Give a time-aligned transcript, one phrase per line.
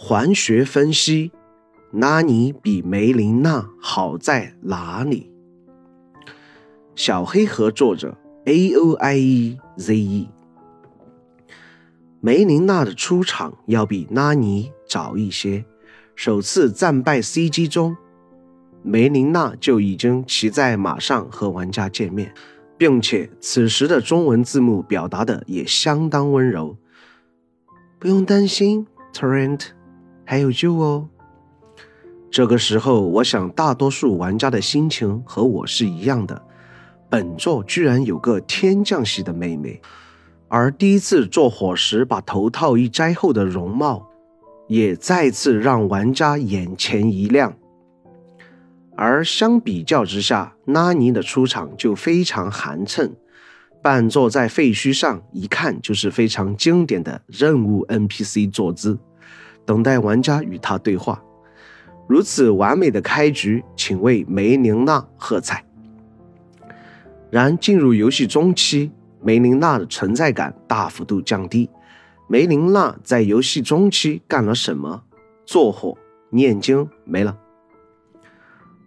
[0.00, 1.32] 环学分析，
[1.90, 5.28] 拉尼比梅琳娜好在哪里？
[6.94, 10.28] 小黑盒作者 A O I E Z E。
[12.20, 15.64] 梅琳娜的出场要比拉尼早一些。
[16.14, 17.96] 首次战败 CG 中，
[18.84, 22.32] 梅琳娜就已经骑在马上和玩家见面，
[22.76, 26.76] 并且此时的中文字幕表达的也相当温柔。
[27.98, 29.76] 不用担心，Trent。
[30.30, 31.08] 还有救哦！
[32.30, 36.42] 这个时候，我想大多数玩家的心情和我是一样的。
[37.08, 39.80] 本作居然有个天降系的妹妹，
[40.46, 44.06] 而第一次做火时把头套一摘后的容貌，
[44.66, 47.56] 也再次让玩家眼前一亮。
[48.98, 53.12] 而相比较之下，拉尼的出场就非常寒碜，
[53.82, 58.98] 半坐在废墟上，一看就是非常经典的任务 NPC 坐姿。
[59.68, 61.22] 等待玩家与他对话，
[62.06, 65.62] 如此完美的开局，请为梅琳娜喝彩。
[67.30, 71.68] 然进入游戏中期，梅琳娜的存在感大幅度降低。
[72.28, 75.02] 梅琳娜在游戏中期干了什么？
[75.44, 75.98] 做火、
[76.30, 77.36] 念经没了。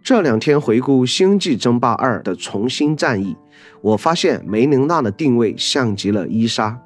[0.02, 3.36] 这两天回顾《星际争霸二》的重新战役，
[3.82, 6.80] 我发现梅琳娜的定位像极了伊莎，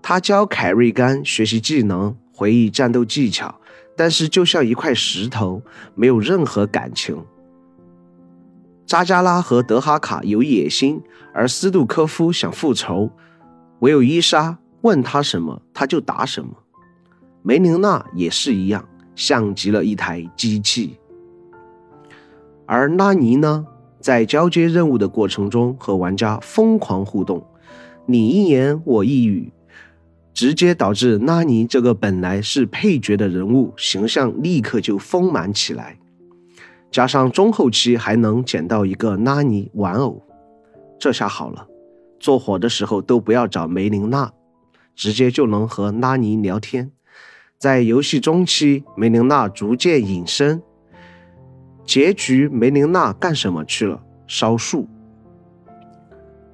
[0.00, 2.16] 她教凯瑞甘学习技能。
[2.38, 3.52] 回忆战斗技巧，
[3.96, 5.60] 但是就像一块石头，
[5.96, 7.20] 没有任何感情。
[8.86, 11.02] 扎加拉和德哈卡有野心，
[11.34, 13.10] 而斯杜科夫想复仇，
[13.80, 16.50] 唯有伊莎问他什么，他就答什么。
[17.42, 20.96] 梅琳娜也是一样，像极了一台机器。
[22.66, 23.66] 而拉尼呢，
[23.98, 27.44] 在交接任务的过程中和玩家疯狂互动，
[28.06, 29.52] 你一言我一语。
[30.38, 35.98] 直接导致拉尼这个本来是配角的人物形象立刻就丰满起来，
[36.92, 40.22] 加上中后期还能捡到一个拉尼玩偶，
[40.96, 41.66] 这下好了，
[42.20, 44.32] 做火的时候都不要找梅琳娜，
[44.94, 46.92] 直接就能和拉尼聊天。
[47.58, 50.62] 在游戏中期，梅琳娜逐渐隐身，
[51.84, 54.00] 结局梅琳娜干什么去了？
[54.28, 54.86] 烧树。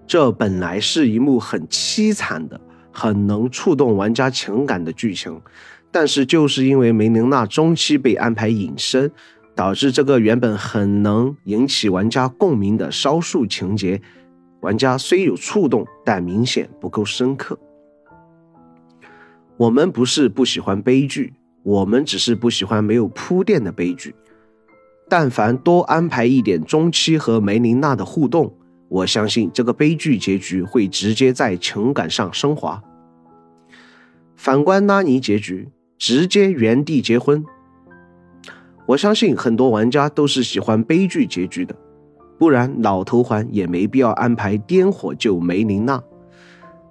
[0.06, 2.58] 这本来是一幕很凄惨的。
[2.94, 5.43] 很能触动玩家情感的剧情，
[5.91, 9.10] 但是就是因为梅琳娜中期被安排隐身，
[9.55, 14.00] 导致这个原本很能引起玩家共鸣的烧树情节，
[14.60, 17.59] 玩家虽有触动，但明显不够深刻。
[19.56, 21.34] 我们不是不喜欢悲剧，
[21.65, 24.15] 我们只是不喜欢没有铺垫的悲剧。
[25.09, 28.56] 但凡多安排一点中期和梅琳娜的互动。
[28.88, 32.82] 我相信这个悲剧结局会直接在情感上升华。
[34.36, 35.68] 反观拉尼结局，
[35.98, 37.44] 直接原地结婚。
[38.86, 41.74] 我相信很多玩家都是喜欢悲剧结局的，
[42.38, 46.02] 不然老头环也没必要安排颠火救梅琳娜，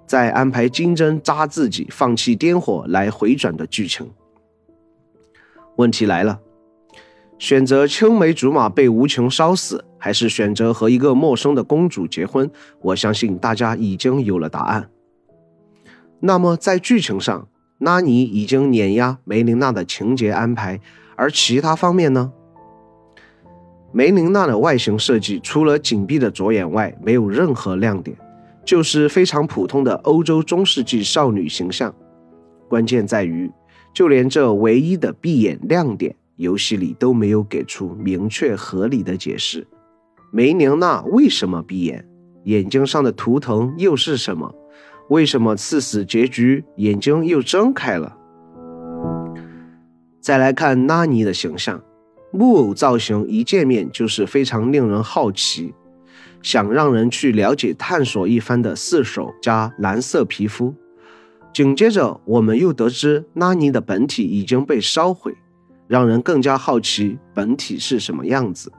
[0.04, 4.10] 再安排金针扎自己放弃颠火来回转的剧情。
[5.76, 6.40] 问题来了。
[7.44, 12.50] 选择青梅竹马被无情烧死，还是选择和一个陌生的公主结婚？
[12.80, 14.88] 我相信大家已经有了答案。
[16.20, 17.46] 那么在剧情上，
[17.76, 20.80] 拉尼已经碾压梅琳娜的情节安排，
[21.16, 22.32] 而其他方面呢？
[23.92, 28.16] 梅琳娜的外形设计除了紧闭的左眼外，没有任何亮点，
[28.64, 31.94] 就是非常普通的欧洲中世纪少女形象。
[32.70, 33.52] 关键在于，
[33.92, 36.16] 就连这唯一的闭眼亮点。
[36.36, 39.66] 游戏里都没有给出明确合理的解释。
[40.32, 42.08] 梅琳娜为什么闭眼？
[42.44, 44.54] 眼睛上的图腾又是什么？
[45.08, 48.16] 为什么刺死结局眼睛又睁开了？
[50.20, 51.82] 再来看拉尼的形象，
[52.32, 55.74] 木偶造型一见面就是非常令人好奇，
[56.42, 60.74] 想让人去了解探索一番的四手加蓝色皮肤。
[61.52, 65.34] 紧接着我们又得知拉尼的本体已经被烧毁。
[65.94, 68.72] 让人更加好奇本体是什么样子。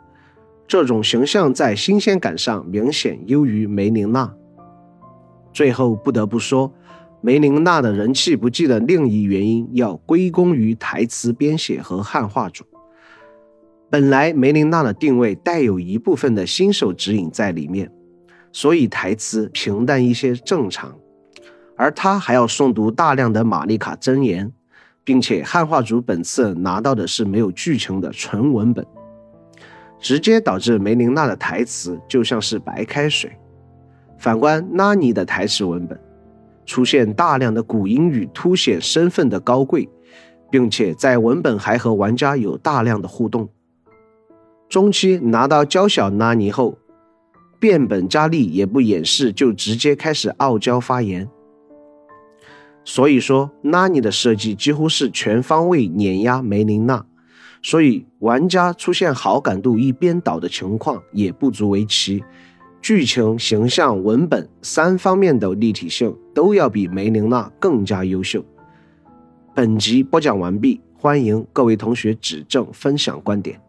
[0.68, 4.34] 这种形象在新鲜感上明显优于梅琳娜。
[5.54, 6.74] 最后不得不说，
[7.22, 12.66] 梅琳娜的人气不济的另一原因要归功于台词编写和汉化组。
[13.90, 17.90] 本来梅琳娜的定位带有一部分的新手指引在里面，
[18.52, 20.94] 所以台词平淡一些正常。
[21.78, 24.52] 而她还要诵读大量的玛丽卡箴言。
[25.06, 28.84] 并且汉化组本次拿到的是没有剧情的纯文本，
[30.00, 33.32] 直接导致梅琳娜的台词就像是白开水。
[34.18, 36.00] 反观拉尼的台词文本，
[36.66, 39.88] 出现大量的古英语，凸显身份的高贵，
[40.50, 43.48] 并且在文本还和玩家有大量的互动。
[44.68, 46.80] 中期拿到娇小拉尼后，
[47.60, 51.30] 变本加厉，也不掩饰，就直接开始傲娇发言。
[52.86, 57.04] 所以说，拉尼的设计几乎是全方位碾压梅琳娜，
[57.64, 62.24] 所以玩家出现好感度一边倒的情况也不足为奇。
[62.82, 68.46] 剧情、形象、文本三方面的立体性都要比梅琳娜更加优秀。
[69.56, 73.60] 本集播讲完毕，欢迎各位同学指正分享观点。